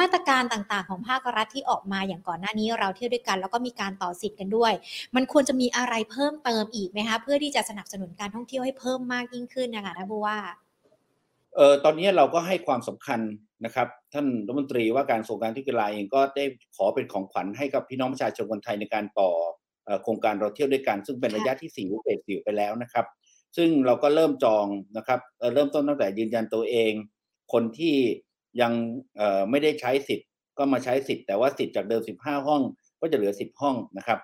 [0.00, 4.72] มาตรการต่างๆของภาครัฐที่ออกมาอย่างก่อนหน้านี้เราเที่ยวด้วยกัน แล้วก็มีการต่อสิทธิ์กันด้วย
[5.16, 10.38] มันควรจะมีอะไรเพิ่มเติมอีกไหมคะ เพื่อที่จะสนับสนุนการท่องเที่ยวให้เพิ่มมากยิ่งขึ้นนะคะท่านผู้ว่า
[11.56, 13.20] เออตอนนี้เราก็ให้ความสำคัญ
[13.64, 16.44] นะครับท่านรัฐมนตรีว่าการส่งการที่กีฬาเองก็ได้
[16.76, 19.30] ขอเป็นของขวัญให้กับพี่น้องประชาชนคนไทยในการต่อ
[20.02, 23.06] โครงการเราเที่ยวด้วยกัน ซึ่งเป็นระยะที่สี่เฟสสี่ไปแล้วนะครับ
[23.56, 25.20] ซึ่งเราก็เริ่มจองนะครับ
[25.54, 26.92] เริ่มต้นตั้งแต่ยืนยันตัวเอง
[27.52, 27.96] คนที่
[28.60, 28.72] ยัง
[29.50, 30.28] ไม่ได้ใช้สิทธิ์
[30.58, 32.62] ก็มาใช้สิทธิ์แต่ว่าสิทธิ์จากเดิม 15 ห้อง
[33.00, 34.20] ก็จะเหลือ 10 ห้องนะครับ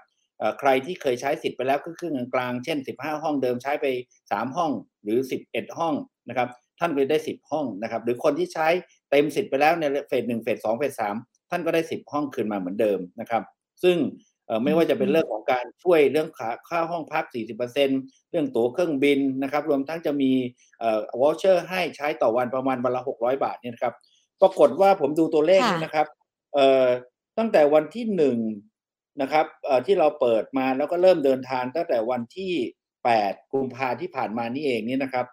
[0.60, 3.86] ใครที่เคยใช้สิทธิ์ไปแล้วครึ่งกลางเช่น 15 ห้องเดิมใช้ไป
[4.20, 4.70] 3 ห้อง
[5.02, 5.94] หรือ 11 ห้อง
[6.28, 6.48] นะครับ
[6.80, 8.68] ท่านก็ได้ 10 ห้องนะครับ หรือคนที่ใช้
[9.10, 11.16] เต็มสิทธิ์ไปแล้วในเฟสหนึ่งเฟสสองเฟสสาม
[11.50, 13.42] ท่านก็ได้ 10 ห้องคืนมาเหมือนเดิมนะครับ
[13.82, 13.96] ซึ่ง
[14.64, 17.24] ไม่ว่าจะเป็นเรื่องของการช่วยเรื่องค่าค่าห้องพัก
[17.74, 20.32] 40%เรื่องตั๋วเครื่องบินนะครับ รวมทั้งจะมี
[21.20, 23.94] วอลเชอร์ให้ใช้ต่อวันประมาณวันละ 600 บาทเนี่ยครับ
[24.40, 26.21] ปรากฏว่าผมดูตัวเลขนะครับเอ่อ
[27.38, 28.38] ตั้งแต่วันที่หนึ่ง
[29.22, 32.52] นะครับเอ่อที่เราเปิดมาแล้วก็เริ่มเดินทางตั้งแต่วันที่
[33.04, 35.26] แปดกุมภาที่ผ่านมานี่เองนี่นะครับ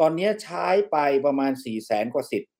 [0.00, 2.50] ตอนนี้ใช้ไปประมาณสี่แสนกว่าสิทธิ์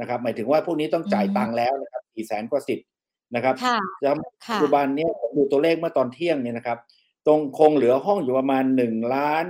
[0.00, 2.86] นะครับ หมายถึงว่าพวกนี้ต้องจ่ายตังค์แล้วนะครับสี่แสนกว่าสิทธิ์
[3.34, 3.54] นะครับ
[4.02, 4.14] แล้ว
[4.48, 6.78] ปัจจุบันนี้ผมดูตัวเลขเมื่อตอนเที่ยงเนี่ยนะครับ
[7.26, 9.44] ตรงคงเหลือห้องอยู่ประมาณหนึ่งล้าน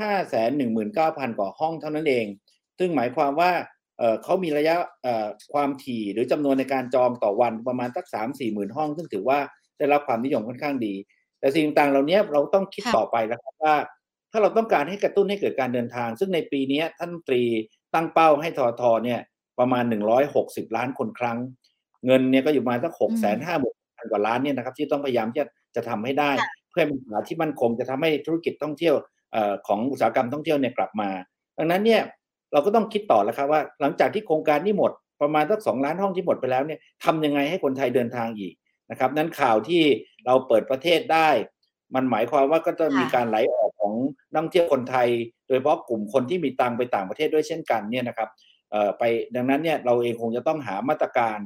[0.00, 2.26] ห้าแสนหนึ่งหมื่นเก้าพันกว่าห้องเท่านั้นเอง
[2.78, 3.50] ซึ่งหมายความว่า
[4.22, 4.76] เขามีระยะ
[5.52, 9.38] ความถี่หรือจำนวนในการจองต่อวันประมาณสักสามสี่หมื่นห้อง ซึ่งถือว่า
[9.78, 10.94] ได้รับความนิยมค่อนข้างดี
[11.40, 13.76] แต่สิ่งต่างเหล่านี้เราต้องคิดต่อไปแล้วครับว่า
[14.30, 17.42] ถ้าเราต้องการให้กระตุ้นให้เกิดการเดินทาง ซึ่งในปีนี้ท่านตรี
[17.94, 19.20] ตั้งเป้าให้ทอทอเนี่ย
[19.58, 21.38] ประมาณหนึ่งร้อยหกสิบล้านคนครั้ง
[22.06, 23.76] เงินเนี่ยก็อยู่มาสักหกแสนห้าหมื่น
[24.10, 25.44] กว่าล้านเนี่ยนะครับที่ต้องพยายามจะ
[25.76, 26.30] จะทำให้ได้
[26.70, 28.94] เพื่อให้มีตลาดที่มั่นคงจะทำให้ธุรกิจท่องเที่ยว
[29.66, 31.10] ของอุตสาหกรรมท่องเที่ยวเนี่ยกลับมา
[31.58, 32.02] ดังนั้นเนี่ย
[32.52, 38.54] เราก็ต้องคิดต่อแล้วครับว่า หลังจากที่โครงการนี้หมดประมาณสักสองล้านห้องที่หมดไปแล้วเนี่ยทำยังไงให้คนไทยเดินทางอีก
[38.90, 39.82] นะครับ นั้นข่าวที่
[40.26, 41.28] เราเปิดประเทศได้
[41.94, 43.92] มันหมายความว่าก็จะมีการไหลออกของ
[44.32, 45.08] นักท่องเที่ยวคนไทย
[45.46, 48.28] โดยเฉพาะกลุ่มคนที่มีตังไปต่างประเทศด้วยเช่นกันเนี่ยนะครับ
[48.98, 49.02] ไป
[49.36, 51.38] ดังนั้นเนี่ยเราเองคงจะต้องหามาตรการ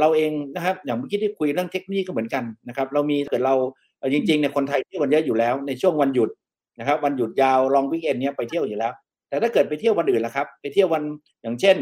[0.00, 3.54] เราเองนะครับอย่างเมื่อกี้ที่คุยเรื่องเทคโนโลยีก็เหมือนกันนะครับ เรามีเกิดเรา
[4.12, 6.30] จริงๆเนี่ยคนไทยที่วันเยอะอยู่แล้วในช่วงวันหยุด
[6.78, 8.92] นะครับ วันหยุดยาวลองวิกเอนเนี่ยไปเที่ยวอยู่แล้ว
[9.34, 11.02] แต่ถ้าเกิดไปเที่ยววันอื่นล่ะครับ ไปเที่ยววัน
[11.42, 11.76] อย่างเช่น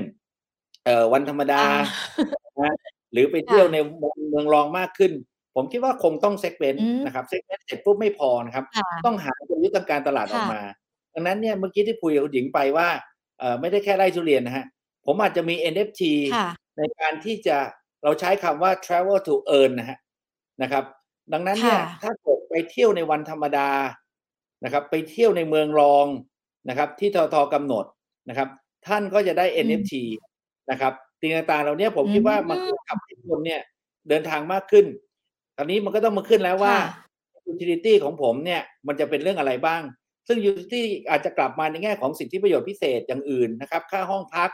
[0.84, 1.62] เอ่อวันธรรมดา
[2.60, 2.74] นะ
[3.12, 3.78] หรือไปเที่ยวใน
[4.28, 5.12] เมืองรองมากขึ้น
[5.54, 8.64] ผมคิดว่าคงต้องเซ็กเวนนะครับเซ็กเวนเสร็จปุ๊บไม่พอนะครับ
[9.06, 10.62] ต้องหากลยุทธ์ทางการตลาดออกมา
[11.14, 12.88] ดังนั้นเนี่ยเมื่อกี้ที่คุยกับหญิงไปว่า
[13.38, 14.64] เอ่อไม่ได้แค่ไล่ทุเรียนนะฮะ
[15.06, 16.02] ผมอาจจะมี NFT
[16.78, 17.56] ในการที่จะ
[18.04, 19.98] เราใช้คำว่า travel to earn นะฮะ
[20.62, 20.84] นะครับ
[21.32, 23.70] ดังนั้นเนี่ยถ้าเกิดไปเที่ยวในวันธรรมดา
[24.64, 26.06] นะครับ ไปเที่ยวในเมืองรอง
[26.68, 27.84] นะครับ ที่ททกำหนด
[28.28, 28.48] นะครับ
[28.86, 29.92] ท่านก็จะได้ NFT
[30.70, 33.60] นะครับสิ่งต่างๆเหล่านี้ผมคิดว่ามันทำให้คนเนี่ย
[34.08, 34.86] เดินทางมากขึ้น
[35.56, 36.74] ตอนนี้มันก็ต้องมาขึ้นแล้วว่า
[37.52, 39.82] utility ของผมเนี่ยมันจะเป็นเรื่องอะไรบ้าง
[40.28, 44.50] ซึ่ง utility อาจจะกลับมาในแง่ของสิทธิประโยชน์พิเศษอย่างอื่นนะครับ ค่าห้องพัก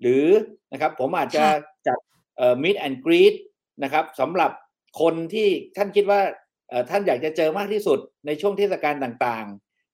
[0.00, 0.26] หรือ
[0.72, 1.44] นะครับผมอาจจะ
[1.86, 1.98] จัด
[2.36, 3.34] เอ่อ meet and greet
[3.82, 4.50] นะครับสำหรับ
[5.00, 6.20] คนที่ท่านคิดว่า
[6.90, 9.46] ท่านอยากจะเจอมากที่สุดในช่วงเทศกาลต่าง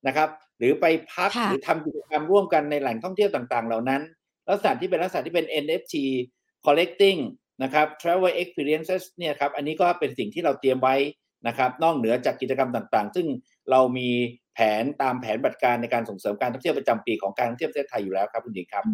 [0.06, 4.02] นะครับ หรือไปพักหรือทำกิจกรรมร่วมกันในแหล่งท่องเที่ยวต่างๆ เหล่านั้น
[4.48, 5.94] ลักษณะที่เป็นลักษณะที่เป็น NFT
[6.66, 7.20] collecting
[7.62, 10.96] นะครับ travel experiences เนี่ยครับ อันนี้ก็เป็นสิ่งที่เราเตรียมไว้
[11.46, 13.26] นะครับ นอกเหนือจากกิจกรรมต่างๆ ซึ่ง
[13.70, 14.08] เรามี
[14.54, 18.84] แผนตามแผนบัตรการในการส่งเสริมการท่องเที่ยวประจำปีของการท่องเที่ยวประเทศไทยอยู่แล้วครับคุณหญิงครับ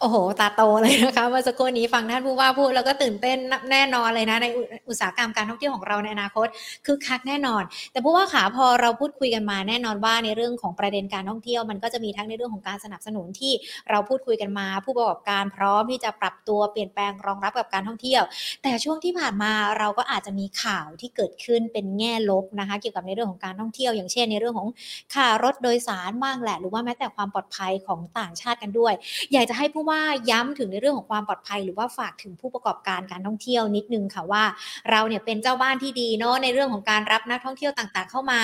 [0.00, 3.38] โอ้โห ตาโตเลยนะคะเมื่อสักครู่นี้ฟังท่านผู้ว่าพูดแล้วก็ตื่นเต้น
[3.70, 4.46] แน่นอนเลยนะใน
[4.88, 6.46] อุตสาหกรรมการท่องเที่ยวของเราในอนาคต
[6.86, 13.52] คือคักแน่นอน แต่ผู้ว่าขาพอเราพูดคุยกันมาแน่นอนว่าในเรื่องของประเด็นการท่องเที่ยว มันก็จะมีทั้งในเรื่องของการสนับสนุนที่
[13.90, 18.22] เราพูดคุยกันมา ผู้ประกอบการพร้อมที่จะปรับตัวเปลี่ยนแปลงรองรับกับการท่องเที่ยว
[18.62, 24.68] แต่ช่วงที่ผ่านมาเราก็อาจจะมีข่าวที่เกิดขึ้นเป็นแง่ลบนะคะ เกี่ยวกับในเรื่องของการท่องเที่ยว อย่างเช่น ในเรื่องของ
[25.14, 28.94] ค่ารถโดยสารบ้างแหละ หรือว่าแม้แต่ความปลอดภัยของต่างชาติกันด้วย
[29.36, 34.42] อยากจะให้ผู้ว่าย้ำถึงในเรื่องของความปลอดภัย หรือว่าฝากถึงผู้ประกอบการการท่องเที่ยวนิดนึงค่ะว่า
[34.90, 38.40] เราเนี่ยเป็นเจ้าบ้านที่ดีเนาะในเรื่องของการรับนักท่องเที่ยวต่างๆ เข้ามา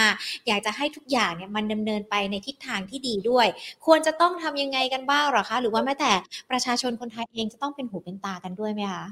[0.46, 3.46] อยากจะให้ทุกอย่างเนี่ยมันดำเนินไปในทิศทางที่ดีด้วย
[3.86, 6.12] ควรจะต้องทำยังไงกันบ้างหรอคะ หรือว่าแม้แต่
[6.50, 9.04] ประชาชนคนไทยเองจะต้องเป็นหูเป็นตากันด้วยไหมคะ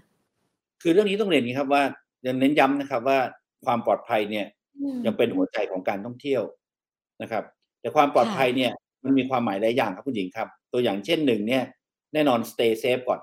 [0.82, 1.82] คือเรื่องนี้ต้องเรียนนี้ครับว่า
[2.26, 3.18] ยังเน้นย้ำนะครับว่า
[3.64, 4.46] ความปลอดภัยเนี่ย
[5.06, 6.42] ยังเป็นหัวใจของการท่องเที่ยว
[7.22, 7.44] นะครับ
[7.80, 8.72] แต่ความปลอดภัยเนี่ย
[9.04, 11.64] มันมีความหมายหลายอย่างครับคุณหญิงครับ ตัวอย่างเช่นหนึ่งเนี่ย
[12.12, 13.20] แน่นอน stay safe ก่อน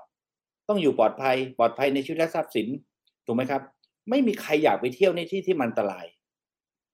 [0.68, 2.68] ต้องอยู่ปลอดภัย ปลอดภัยในชีวิตและทรัพย์สิน
[3.26, 3.62] ถูกไหมครับ
[4.10, 6.06] ไม่มีใครอยากไปเที่ยวในที่ที่มันอันตราย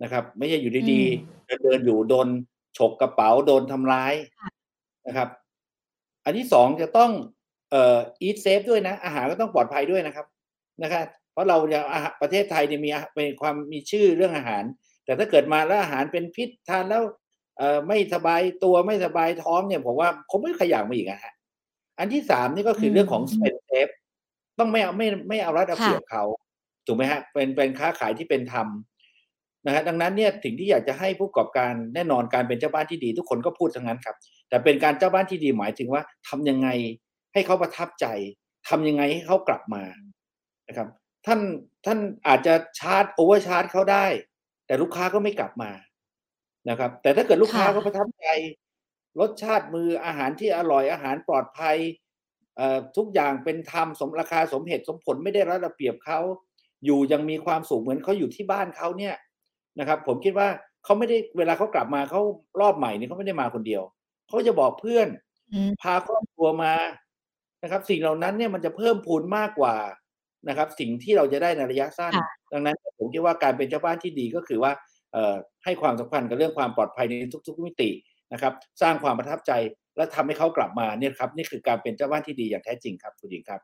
[0.03, 2.29] นะครับ ไม่ใช่อยู่ดีๆเดินเดินอยู่โดน
[2.79, 4.15] ฉกกระเป๋าโดนทำร้าย
[5.07, 5.29] นะครับ
[6.25, 7.11] อันที่สองจะต้อง
[7.71, 10.27] เอ่อ eat safe ด้วยนะ อาหารก็ต้องปลอดภัยด้วยนะครับ
[10.83, 11.81] นะครับ เพราะเราจะ
[12.21, 14.65] ประเทศไทยเนี่ยมีเป็นความมีชื่อเรื่องอาหาร
[15.05, 17.03] แต่ถ้าเกิดมาแล้วอาหารเป็นพิษทานแล้ว
[17.59, 21.35] เอ่อไม่สบายตัวไม่สบายท้องเนี่ยผมว่าคงไม่ขยักมาอีกอะฮะ
[21.99, 23.93] อันที่สามนี่ก็คือเรื่องของ spend safe
[24.59, 26.25] ต้องไม่เอาไม่ไม่เอารัดเอาเปรียบเขา
[26.87, 28.69] ถูกไหมฮะเป็นเป็นค้าขายที่เป็นธรรม
[29.67, 34.17] นะฮะดังนั้นเนี่ยสิ่งที่อยากจะให้ผู้ประกอบการแน่นอนการเป็นเจ้าบ้านที่ดี ทุกคนก็พูดทั้งนั้นครับ
[34.49, 36.69] แต่เป็นการเจ้าบ้านที่ดีหมายถึงว่าทำยังไง
[37.33, 38.07] ให้เขาประทับใจ
[38.69, 39.83] ทำยังไงให้เขากลับมา
[40.69, 40.89] นะครับ
[41.27, 41.41] ท่าน
[41.87, 44.07] ท่านอาจจะชาร์จโอเวอร์ชาร์จเขาได้
[44.67, 45.71] แต่ลูกค้าก็ไม่กลับมา
[46.69, 48.27] นะครับ แต่ถ้าเกิดลูกค้าเขาประทับใจ
[49.21, 51.77] รสชาติมืออาหารที่อร่อยอาหารปลอดภัย
[52.97, 56.21] ทุกอย่างเป็นธรรมสมราคาสมเหตุสมผลไม่ได้รัดระเบียบเขา
[56.85, 59.15] อยู่ยังมีความสุขเหมือนเขาอยู่ที่บ้านเขาเนี่ย
[59.79, 60.49] นะครับ ผมคิดว่า
[60.85, 62.21] เขาไม่ได้เวลาเขากลับมาเขา
[62.61, 63.83] รอบใหม่นี่เขาไม่ได้มาคนเดียว
[64.29, 65.09] เขาจะบอกเพื่อน
[65.83, 66.75] พาครอบครัวมา
[67.63, 69.77] นะครับ สิ่งเหล่านั้นเนี่ยมันจะเพิ่มพูนมากกว่า
[70.49, 72.13] นะครับ สิ่งที่เราจะได้ในระยะสั้น
[72.53, 74.73] ดังนั้นผมคิดว่าการเป็นเจ้าบ้านที่ดีก็คือว่า
[75.65, 77.15] ให้ความสำคัญกับเรื่องความปลอดภัยใน
[77.49, 77.91] ทุก ๆ มิติ
[78.33, 79.53] นะครับ สร้างความประทับใจ
[79.97, 83.61] และทำให้เขากลับมาเนี่ยครับนี่คือการเป็นเจ้าบ้านที่ดีอย่างแท้จริงครับคุณหญิงครับ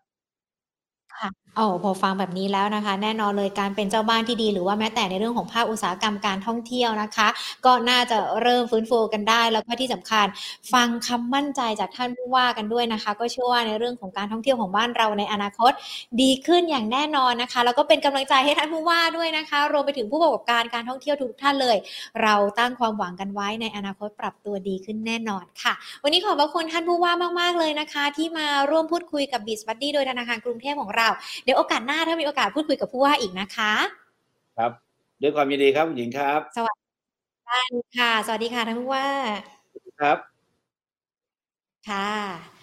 [1.18, 7.29] ค่ะ โอ้พอฟังแบบนี้แล้วนะคะ แน่นอนเลยการเป็นเจ้าบ้านที่ดี หรือว่าแม้แต่ในเรื่องของภาคอุตสาหกรรมการท่องเที่ยวนะคะ
[7.66, 10.27] ก็น่าจะเริ่มฟื้นฟูกันได้ แล้วก็ที่สำคัญ
[10.73, 15.73] ฟังคำมั่นใจจากท่านผู้ว่ากันด้วยนะคะ ก็เชื่อว่าในเรื่องของการท่องเที่ยวของบ้านเราในอนาคต
[16.23, 21.77] ดีขึ้นอย่างแน่นอนนะคะ แล้วก็เป็นกำลังใจให้ท่านผู้ว่าด้วยนะคะ รวมไปถึงผู้ประกอบการการท่องเที่ยวทุกท่านเลย
[22.23, 31.00] เราตั้งความหวังกันไว้ในอนาคตปรับตัวดีขึ้นแน่นอนค่ะ วันนี้ขอบพระคุณท่านผู้ว่ามาก ๆ เลยนะคะ ที่มาร่วมพูดคุยกับบิสบัดดี้โดยธนาคารกรุงเทพของเรา
[31.45, 33.73] เดี๋ยวโอกาสหน้าถ้ามีโอกาสพูดคุยกับผู้ว่าอีกนะคะ
[34.59, 34.73] คครับ
[35.23, 36.75] ด้วยความยินดีครับคุณหญิงครับ สวัส
[37.75, 39.09] ดีค่ะ สวัสดีค่ะท่านผู้ว่า
[40.01, 40.19] ครับ
[41.89, 42.60] ค่ะ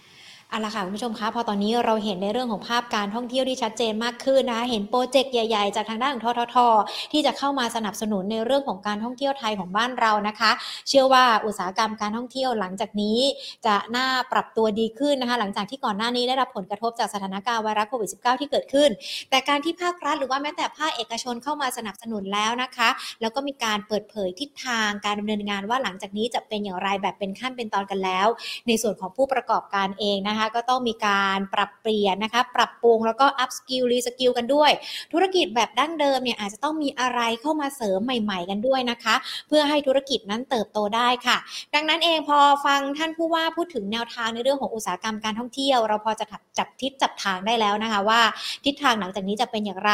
[0.50, 6.58] เอาละค่ะคุณผู้ชมคะพอตอนนี้เราเห็นในเรื่องของภาพการท่องเที่ยวที่ชัดเจนมากขึ้นนะคะเห็นโปรเจกต์ใหญ่ๆ จากทางด้านของททท
[7.12, 10.52] ที่จะเข้ามาสนับสนุนในเรื่องของการท่องเที่ยวไทยของบ้านเรานะคะ
[10.90, 13.20] เชื่อว่าอุตสาหกรรมการท่องเที่ยวหลังจากนี้
[13.66, 18.90] จะน่าปรับตัวดีขึ้นนะคะหลังจากที่ก่อนหน้านี้ได้รับผลกระทบจากสถานการณ์ไวรัสโควิด -19 ที่เกิดขึ้น
[19.30, 22.90] แต่การที่ภาครัฐหรือว่าแม้แต่ภาคเอกชนเข้ามาสนับสนุนแล้วนะคะ
[23.22, 28.28] แล้วก็มีการเปิดเผยทิศทางการดำเนินงานว่าหลังจากนี้จะเป็นอย่างไรแบบเป็นขั้นเป็นตอนกันแล้ว
[28.68, 34.72] ในส่วนของผู้ประกอบการเองนะคะก็ต้องมีการปรับเปลี่ยนนะคะ ปรับปรุงแล้วก็ up skill re skill กันด้วย
[35.14, 39.16] ธุรกิจแบบดั้งเดิมเนี่ยอาจจะต้องมีอะไรเข้ามาเสริมใหม่ๆ กันด้วยนะคะ
[39.48, 41.38] เพื่อให้ธุรกิจนั้นเติบโตได้ค่ะ
[41.76, 46.26] ดังนั้นเองพอฟังท่านผู้ว่าพูดถึงแนวทางในเรื่องของอุตสาหกรรมการท่องเที่ยว เราพอจะ
[46.58, 48.22] จับทิศจับทางได้แล้วนะคะ ว่า
[48.66, 49.92] ทิศทางหลังจากนี้จะเป็นอย่างไร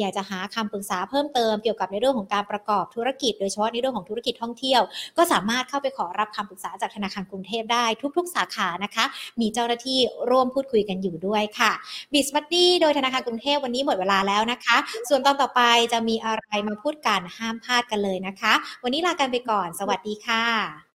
[0.00, 4.82] อยากจะหาคำปรึกษาเพิ่มเติมเกี่ยวกับในเรื่องของการประกอบธุรกิจ โดยเฉพาะในเรื่องของธุรกิจท่องเที่ยว
[5.16, 7.84] ก็สามารถเข้าไปขอรับคำปรึกษาจากธนาคารกรุงเทพได้
[8.16, 9.04] ทุก ๆ สาขานะคะ
[9.40, 9.83] มีเจ้าหน้าที่
[10.30, 11.72] ร่วมพูดคุยกันอยู่ด้วยค่ะ
[12.12, 14.76] บิสบัดดี้โดยธนาคารกรุงเทพวันนี้หมดเวลาแล้วนะคะ
[15.08, 18.52] ส่วนตอนต่อไปจะมีอะไรมาพูดกันห้ามพลาดกันเลยนะคะ
[18.84, 20.84] วันนี้ลากันไปก่อน สวัสดีค่ะ